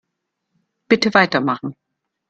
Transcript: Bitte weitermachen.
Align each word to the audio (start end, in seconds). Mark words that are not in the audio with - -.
Bitte 0.87 1.13
weitermachen. 1.13 1.75